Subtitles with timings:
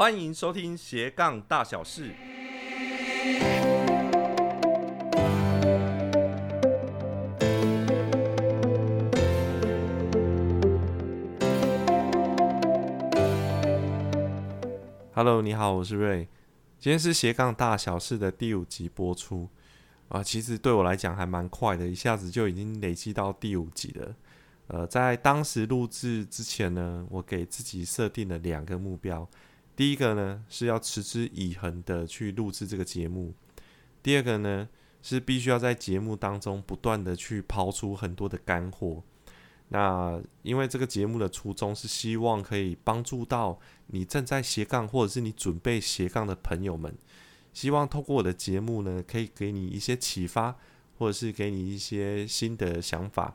[0.00, 2.14] 欢迎收听斜杠大小事。
[15.12, 16.26] Hello，你好，我是瑞。
[16.78, 19.50] 今天是斜杠大小事的第五集播出
[20.08, 24.16] 啊，其实对我来讲还蛮快的，一下子就已经累积到第五集了。
[24.68, 29.28] 呃，在当时录制之前呢，我给自己设定了两个目标。
[29.80, 33.32] 第一个呢是要持之以恒的去录制这个节目，
[34.02, 34.68] 第二个呢
[35.00, 39.02] 是必须要在节目当中不断的去抛出很多的干货。
[39.68, 46.94] 那因为这个节目的初衷是希望可以帮助到你正在斜杠或者是你准备斜杠的朋友们，
[47.54, 50.54] 希望透过我的节目呢，可以给你一些启发，
[50.98, 53.34] 或者是给你一些新的想法。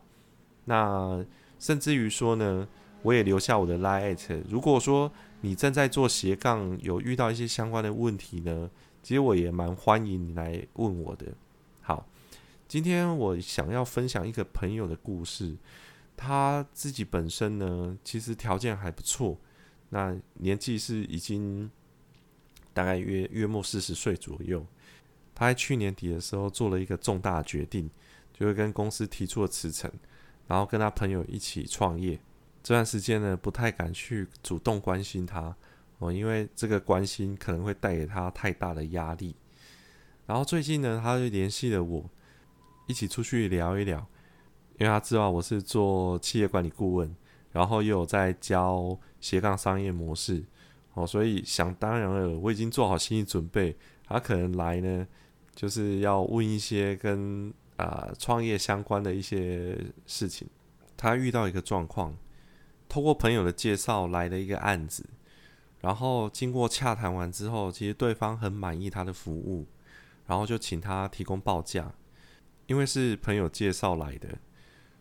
[0.65, 1.25] 那
[1.57, 2.67] 甚至于说呢，
[3.01, 5.11] 我也留下我的 line，如果说。
[5.45, 8.67] 你正在做斜杠，有遇到一些相关的问题呢？
[9.03, 11.27] 其实我也蛮欢迎你来问我的。
[11.81, 12.09] 好，
[12.67, 15.55] 今天我想要分享一个朋友的故事。
[16.17, 19.37] 他自己本身呢，其实条件还不错，
[19.89, 21.69] 那年纪是已经
[22.73, 24.65] 大概约约莫四十岁左右。
[25.35, 27.87] 他在去年底的时候做了一个重大决定，
[28.33, 29.91] 就是跟公司提出了辞呈，
[30.47, 32.19] 然后跟他朋友一起创业。
[32.65, 35.55] 这段时间呢，不太敢去主动关心他
[35.99, 39.35] 哦，因为这个关心可能会带给他太大的压力。
[40.25, 42.09] 然后最近呢，他就联系了我，
[42.87, 43.99] 一起出去聊一聊，
[44.79, 47.15] 因为他知道我是做企业管理顾问，
[47.51, 50.43] 然后又有在教斜杠商业模式
[50.95, 53.77] 哦，所以想当然了，我已经做好心理准备，
[54.07, 55.07] 他可能来呢，
[55.53, 60.49] 就是要问一些跟啊创业相关的一些事情。
[60.97, 62.17] 他遇到一个状况。
[62.95, 65.05] 通过朋友的介绍来的一个案子，
[65.81, 69.67] 然后经过洽谈完之后，其实对方很满意他的服务，
[70.25, 71.93] 然后就请他提供报价。
[72.67, 74.37] 因为是朋友介绍来的，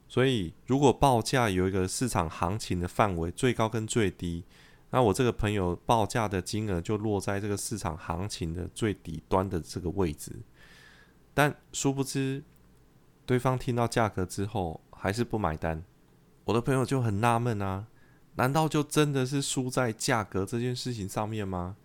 [0.09, 4.43] 所以如果报价有一个市场行情的范围，最高跟最低，
[4.91, 10.33] 那我这个朋友报价的金额就落在这个市场行情的最底端的这个位置。
[11.33, 12.43] 但殊不知，
[13.25, 15.85] 对方听到价格之后还是不买单。
[16.45, 17.87] 我的朋友就很纳闷啊，
[18.37, 21.77] 难道就真的是输在价格这件事情上面吗？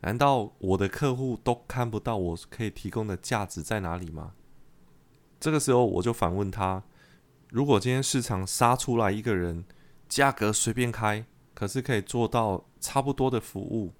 [0.00, 4.32] 难道我的客户都看不到我可以提供的价值在哪里吗？
[5.38, 6.82] 这个时候我就反问他：
[7.50, 9.64] 如果今天市场杀出来一个人，
[10.08, 13.92] 价格随便开，可是可以做到差不多的服务，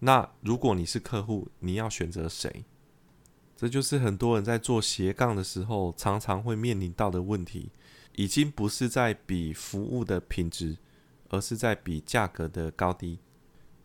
[0.00, 2.64] 那如果你是客户，你要选择谁？
[3.56, 7.70] 这就是很多人在做斜杠的时候常常会面临到的问题。
[8.18, 10.76] 已经不是在比服务的品质，
[11.28, 13.20] 而是在比价格的高低。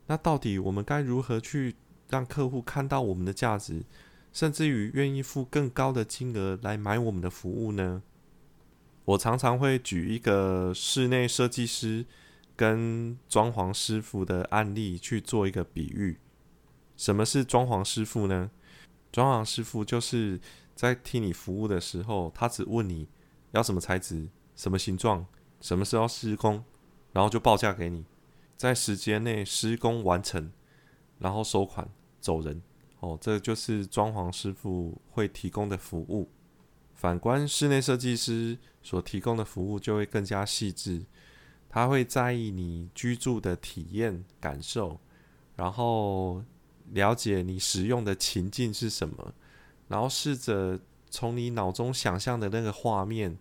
[0.08, 1.76] 那到底我们该如何去
[2.10, 3.84] 让客户看到我们的价值，
[4.32, 8.02] 甚至于愿意付更高的金额来买我们的服务呢？
[9.06, 12.04] 我常常会举一个室内设计师
[12.56, 16.18] 跟装潢师傅的案例去做一个比喻。
[16.98, 18.50] 什么是装潢师傅呢？
[19.12, 20.42] 装潢师傅就是
[20.74, 23.08] 在替你服务的时候，他只问你。
[23.54, 25.26] 要什么材质、什么形状、
[25.62, 26.64] 什么时候施工，
[27.12, 28.04] 然后就报价给你，
[28.58, 30.52] 在时间内施工完成，
[31.20, 31.88] 然后收款
[32.20, 32.62] 走人。
[33.00, 36.32] 哦，这就是装潢师傅会提供的服务。
[36.96, 41.06] 反观室内设计师所提供的服务就会更加细致，
[41.70, 45.00] 他会在意你居住的体验感受，
[45.56, 46.44] 然后
[46.92, 49.34] 了解你使用的情境是什么，
[49.88, 50.80] 然后试着。
[51.14, 53.38] 从你脑中想象的那个画面，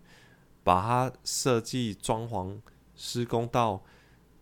[0.63, 2.61] 把它设计、装潢、
[2.95, 3.83] 施工到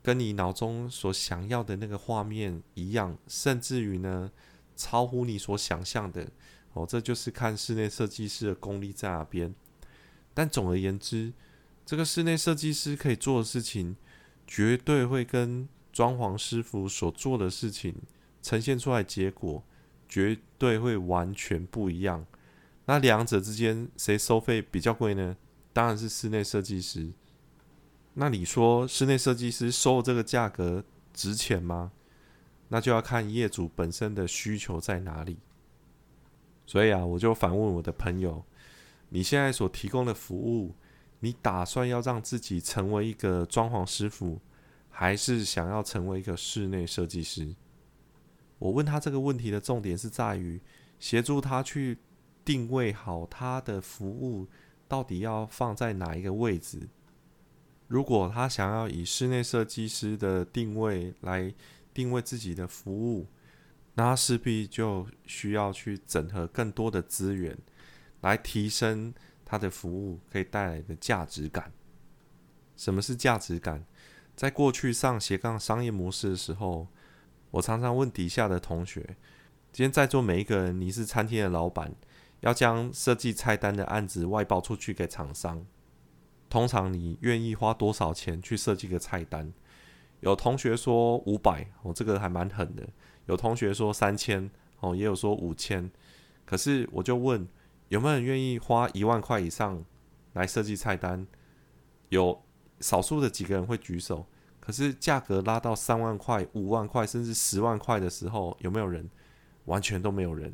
[0.04, 4.30] 跟你脑中所想要的那个画面一样，甚至于呢，
[4.76, 6.30] 超乎你所想象的
[6.74, 9.56] 哦，这就是看室内设计师的功力在哪边。
[10.34, 11.32] 但总而言之，
[11.86, 13.96] 这个室内设计师可以做的事情，
[14.46, 17.96] 绝对会跟装潢师傅所做的事情
[18.42, 19.64] 呈现出来结果，
[20.10, 22.26] 绝对会完全不一样。
[22.86, 25.38] 那两者之间谁收费比较贵呢？
[25.72, 27.12] 当然是室内设计师。
[28.16, 30.84] 那你说室内设计师收这个价格
[31.14, 31.94] 值钱吗？
[32.70, 35.38] 那就要看业主本身的需求在哪里。
[36.66, 38.44] 所以啊，我就反问我的朋友：
[39.10, 40.76] 你现在所提供的服务，
[41.20, 44.42] 你打算要让自己成为一个装潢师傅，
[44.90, 47.56] 还是想要成为一个室内设计师？
[48.58, 50.60] 我问他这个问题的重点是在于
[51.00, 52.00] 协助他去。
[52.44, 54.48] 定位好他的服务
[54.88, 56.90] 到底要放在哪一个位置？
[57.88, 61.54] 如果他想要以室内设计师的定位来
[61.94, 63.28] 定位自己的服务，
[63.96, 67.58] 那他势必就需要去整合更多的资源，
[68.22, 71.72] 来提升他的服务可以带来的价值感。
[72.78, 73.86] 什么是价值感？
[74.36, 76.88] 在过去上斜杠商业模式的时候，
[77.52, 79.02] 我常常问底下的同学：
[79.74, 81.94] 今天在座每一个人，你是餐厅的老板，
[82.42, 85.66] 要将设计菜单的案子外包出去给厂商，
[86.50, 89.52] 通常你愿意花多少钱去设计个菜单？
[90.20, 92.88] 有同学说五百，哦，这个还蛮狠的。
[93.26, 94.50] 有同学说三千，
[94.80, 95.90] 哦，也有说五千。
[96.46, 97.48] 可是我就问，
[97.90, 99.84] 有没有人愿意花一万块以上
[100.34, 101.26] 来设计菜单？
[102.10, 102.44] 有
[102.80, 104.28] 少数的几个人会举手。
[104.60, 109.10] 可是价格拉到三万块、五万块，甚至十万块的时候，有没有人？
[109.66, 110.54] 完全都没有人。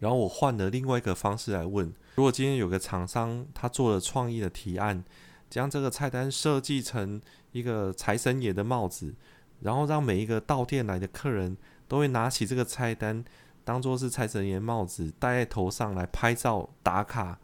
[0.00, 5.04] 然后我换了另外一个方式来问：如果今天有个厂商他做了创意的提案，
[5.48, 7.20] 将这个菜单设计成
[7.52, 9.14] 一个财神爷的帽子，
[9.60, 11.56] 然后让每一个到店来的客人
[11.86, 13.24] 都会拿起这个菜单，
[13.62, 17.38] 当做是财神爷帽子戴在头上来拍照打卡，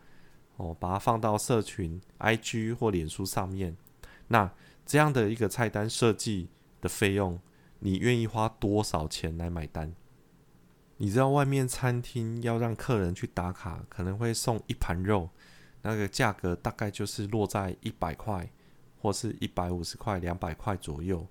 [0.56, 3.76] 哦，把它放到社群、IG 或脸书上面。
[4.28, 4.50] 那
[4.86, 6.48] 这样的一个菜单设计
[6.80, 7.38] 的费用，
[7.80, 9.92] 你愿意花多少钱来买单？
[10.98, 15.28] 你知道外面餐厅要让客人去打卡，可能会送一盘肉，
[15.82, 18.50] 那个价格大概就是落在一百块，
[19.00, 21.26] 或是一百五十块、两百块左右。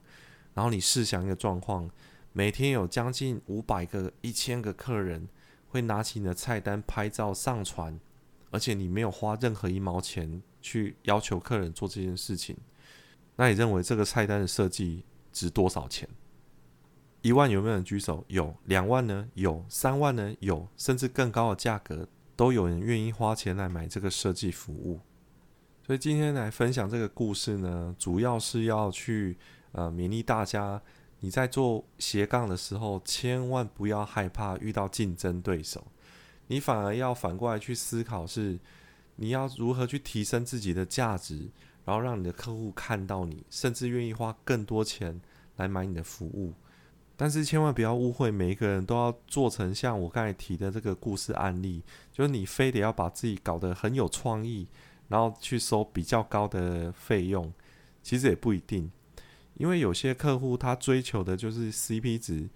[0.54, 1.90] 然后你试想一个状况，
[2.32, 5.28] 每天有将近五百个、一千个客人
[5.68, 8.00] 会拿起你的菜单拍照上传，
[8.52, 12.56] 而且你没有花任何一毛钱去要求客人做这件事情。
[13.36, 15.04] 那你认为这个菜单的设计
[15.34, 16.08] 值多少钱？
[17.26, 18.24] 一万有没有人举手？
[18.28, 18.56] 有。
[18.66, 19.28] 两万呢？
[19.34, 19.66] 有。
[19.68, 20.32] 三万呢？
[20.42, 20.68] 有。
[20.78, 25.00] 甚至更高的价格都有人愿意花钱来买这个设计服务。
[25.84, 29.36] 所以今天来分享这个故事呢，主要是要去
[29.72, 30.80] 呃勉励大家，
[31.22, 35.84] 你在做斜杠的时候，千万不要害怕遇到竞争对手，
[36.46, 38.60] 你反而要反过来去思考，是
[39.16, 41.50] 你要如何去提升自己的价值。
[41.86, 45.20] 然后让你的客户看到你，甚至愿意花更多钱
[45.56, 46.54] 来买你的服务。
[47.18, 51.82] 但是千万不要误会，每一个人都要做成像我刚才提的这个故事案例，
[52.12, 54.68] 就是你非得要把自己搞得很有创意，
[55.08, 57.52] 然后去收比较高的费用。
[58.04, 58.92] 其实也不一定，
[59.56, 62.50] 因为有些客户他追求的就是 CP 值，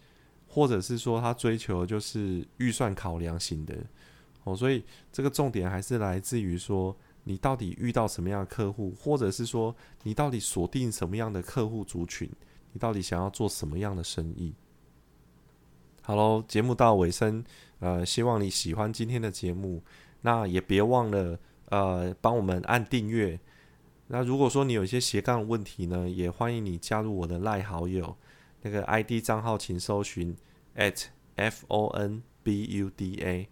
[0.48, 3.76] 或者是说他追求的就是预算考量型的。
[4.44, 6.96] 哦，所以这个重点还是来自于说。
[7.26, 12.28] 你到底遇到什么样的客户，或者是说你到底锁定什么样的客户族群？
[12.72, 14.54] 你到底想要做什么样的生意？
[16.02, 17.44] 好喽，节目到尾声，
[17.80, 19.84] 呃，希望你喜欢今天的节目。
[20.22, 21.40] 那也别忘了，
[21.70, 23.40] 呃，帮我们按订阅。
[24.08, 28.18] 那如果说你有一些斜杠问题呢，也欢迎你加入我的赖好友，
[28.64, 30.36] 那个 ID 账号请搜寻
[30.76, 31.06] at
[31.36, 33.48] f o n b u d a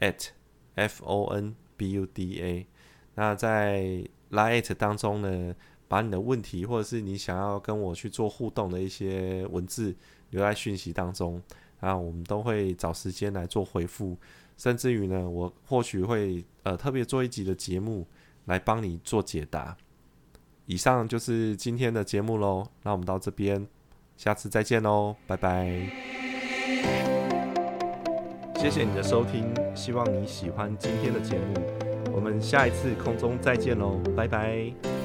[0.00, 0.30] at
[0.74, 2.66] f o n b u d a。
[3.14, 5.54] 那在 Lite 当中呢，
[5.88, 9.94] 把你的问题或者是你想要跟我去做互动的一些文字
[10.30, 11.42] 留在讯息当中，
[11.80, 14.16] 啊，我们都会找时间来做回复，
[14.56, 18.06] 甚至于呢，我或许会呃特别做一集的节目
[18.44, 19.76] 来帮你做解答。
[20.66, 23.66] 以上就是今天的节目喽，那我们到这边，
[24.18, 25.80] 下次再见喽，拜拜。
[28.56, 31.54] 谢谢你的收听，希望你喜欢今天的节目。
[32.12, 34.97] 我们下一次空中再见喽，拜拜。